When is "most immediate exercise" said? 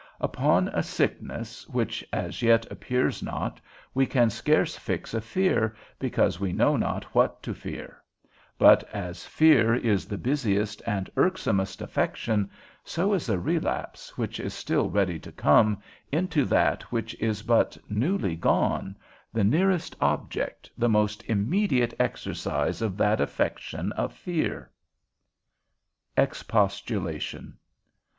20.89-22.81